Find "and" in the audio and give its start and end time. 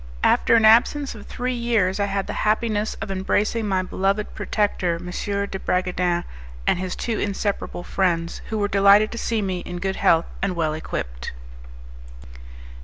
6.65-6.79, 10.41-10.55